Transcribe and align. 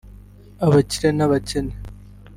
abakire 0.65 1.09
n'abakene 1.15 1.73